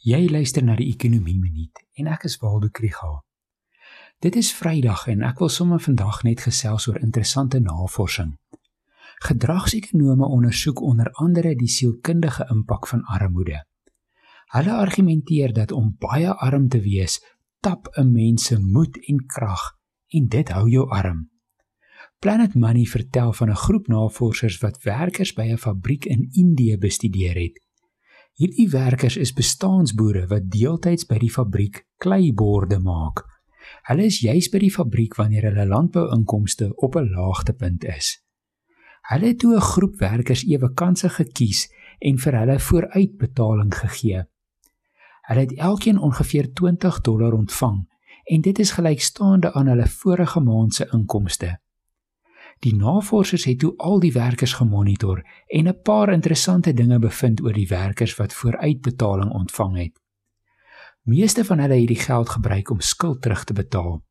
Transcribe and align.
Jy 0.00 0.30
luister 0.32 0.64
na 0.64 0.72
die 0.78 0.86
Ekonomie 0.88 1.36
Minuut 1.36 1.76
en 2.00 2.06
ek 2.08 2.22
is 2.24 2.38
Waldo 2.40 2.70
Krügel. 2.72 3.18
Dit 4.24 4.38
is 4.40 4.48
Vrydag 4.56 5.02
en 5.12 5.20
ek 5.28 5.42
wil 5.44 5.50
sommer 5.52 5.82
vandag 5.84 6.22
net 6.24 6.40
gesels 6.40 6.86
oor 6.88 6.96
interessante 7.04 7.60
navorsing. 7.60 8.30
Gedragsekonome 9.28 10.24
ondersoek 10.24 10.80
onder 10.80 11.12
andere 11.20 11.52
die 11.52 11.68
sielkundige 11.68 12.48
impak 12.48 12.88
van 12.88 13.04
armoede. 13.12 13.60
Hulle 14.56 14.80
argumenteer 14.80 15.52
dat 15.52 15.76
om 15.76 15.92
baie 16.00 16.32
arm 16.32 16.70
te 16.72 16.80
wees, 16.80 17.20
tap 17.60 17.92
'n 17.92 18.08
mens 18.12 18.48
se 18.48 18.56
moed 18.56 18.96
en 19.04 19.26
krag 19.26 19.76
en 20.16 20.28
dit 20.28 20.48
hou 20.48 20.68
jou 20.68 20.88
arm. 20.88 21.28
Planet 22.20 22.54
Money 22.54 22.86
vertel 22.86 23.32
van 23.32 23.50
'n 23.50 23.62
groep 23.68 23.86
navorsers 23.86 24.60
wat 24.64 24.82
werkers 24.82 25.34
by 25.34 25.52
'n 25.52 25.58
fabriek 25.58 26.04
in 26.04 26.30
Indië 26.32 26.78
bestudeer 26.78 27.36
het. 27.36 27.60
Hierdie 28.40 28.70
werkers 28.72 29.18
is 29.20 29.34
bestaansboere 29.36 30.22
wat 30.30 30.46
deeltyds 30.48 31.04
by 31.04 31.18
die 31.20 31.28
fabriek 31.28 31.82
kleiborde 32.00 32.78
maak. 32.80 33.20
Hulle 33.90 34.06
is 34.08 34.22
juis 34.24 34.48
by 34.48 34.62
die 34.62 34.70
fabriek 34.72 35.18
wanneer 35.18 35.50
hulle 35.50 35.66
landbouinkomste 35.68 36.70
op 36.86 36.96
'n 36.96 37.10
laagtepunt 37.12 37.84
is. 37.84 38.08
Hulle 39.12 39.26
het 39.26 39.38
toe 39.38 39.56
'n 39.56 39.60
groep 39.60 40.00
werkers 40.00 40.46
ewe 40.48 40.72
kansse 40.72 41.08
gekies 41.08 41.68
en 42.00 42.16
vir 42.18 42.38
hulle 42.38 42.58
vooruitbetaling 42.58 43.74
gegee. 43.74 44.24
Hulle 45.28 45.40
het 45.40 45.52
elkeen 45.58 45.98
ongeveer 45.98 46.52
20 46.54 47.00
dollar 47.00 47.32
ontvang 47.32 47.88
en 48.24 48.40
dit 48.40 48.58
is 48.58 48.72
gelykstaande 48.72 49.52
aan 49.52 49.66
hulle 49.66 49.86
vorige 49.86 50.40
maand 50.40 50.74
se 50.74 50.88
inkomste. 50.92 51.60
Die 52.58 52.74
navorsers 52.74 53.44
het 53.44 53.58
toe 53.58 53.74
al 53.76 54.00
die 54.00 54.12
werkers 54.12 54.52
gemonitor 54.52 55.22
en 55.46 55.68
'n 55.68 55.82
paar 55.82 56.12
interessante 56.12 56.72
dinge 56.72 56.98
bevind 56.98 57.42
oor 57.42 57.52
die 57.52 57.68
werkers 57.68 58.16
wat 58.16 58.34
vooruitbetaling 58.34 59.30
ontvang 59.30 59.76
het. 59.76 60.00
Meeste 61.02 61.44
van 61.44 61.58
hulle 61.58 61.74
het 61.74 61.88
die 61.88 62.00
geld 62.00 62.28
gebruik 62.28 62.70
om 62.70 62.80
skuld 62.80 63.22
terug 63.22 63.44
te 63.44 63.52
betaal. 63.52 64.04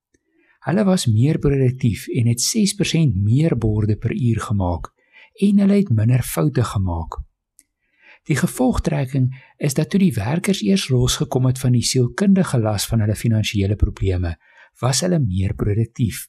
Hulle 0.60 0.84
was 0.84 1.06
meer 1.06 1.40
produktief 1.40 2.08
en 2.08 2.28
het 2.28 2.42
6% 2.42 3.16
meer 3.16 3.58
borde 3.58 3.98
per 3.98 4.12
uur 4.12 4.40
gemaak 4.40 4.94
en 5.34 5.60
hulle 5.60 5.74
het 5.74 5.90
minder 5.90 6.24
foute 6.24 6.64
gemaak. 6.64 7.20
Die 8.24 8.36
gevolgtrekking 8.36 9.32
is 9.58 9.74
dat 9.74 9.90
toe 9.90 10.00
die 10.00 10.14
werkers 10.14 10.62
eers 10.62 10.90
losgekom 10.90 11.46
het 11.46 11.60
van 11.60 11.72
die 11.72 11.86
sielkundige 11.86 12.60
las 12.60 12.86
van 12.88 13.00
hulle 13.00 13.16
finansiële 13.16 13.76
probleme, 13.76 14.36
was 14.80 15.02
hulle 15.02 15.20
meer 15.20 15.56
produktief. 15.56 16.28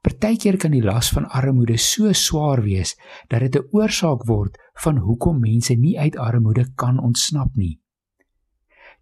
Partykeer 0.00 0.56
kan 0.56 0.72
die 0.72 0.82
las 0.84 1.10
van 1.12 1.26
armoede 1.28 1.76
so 1.76 2.12
swaar 2.16 2.62
wees 2.64 2.96
dat 3.28 3.40
dit 3.40 3.56
'n 3.56 3.68
oorsaak 3.76 4.24
word 4.24 4.56
van 4.84 4.96
hoekom 4.96 5.40
mense 5.40 5.74
nie 5.74 5.98
uit 5.98 6.16
armoede 6.16 6.72
kan 6.74 6.98
ontsnap 6.98 7.54
nie. 7.54 7.80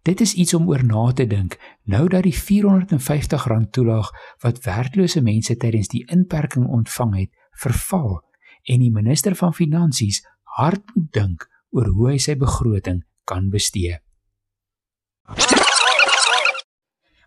Dit 0.03 0.21
is 0.21 0.33
iets 0.33 0.53
om 0.53 0.67
oor 0.69 0.83
na 0.83 1.11
te 1.11 1.27
dink 1.27 1.57
nou 1.83 2.07
dat 2.07 2.23
die 2.23 2.35
R450 2.35 3.69
toelaag 3.71 4.11
wat 4.43 4.63
werklose 4.63 5.21
mense 5.21 5.55
tydens 5.55 5.87
die 5.87 6.05
inperking 6.07 6.67
ontvang 6.67 7.15
het, 7.15 7.31
verval 7.51 8.21
en 8.63 8.79
die 8.79 8.91
minister 8.91 9.35
van 9.35 9.53
finansies 9.53 10.21
hard 10.43 10.83
moet 10.95 11.11
dink 11.13 11.47
oor 11.71 11.87
hoe 11.87 12.11
hy 12.11 12.17
sy 12.17 12.35
begroting 12.35 13.03
kan 13.23 13.49
bestee. 13.49 13.99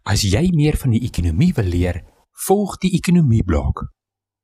As 0.02 0.24
jy 0.26 0.48
meer 0.52 0.76
van 0.76 0.90
die 0.90 1.04
ekonomie 1.06 1.52
wil 1.54 1.68
leer, 1.70 2.02
volg 2.42 2.78
die 2.82 2.90
ekonomie 2.98 3.44
blok. 3.44 3.84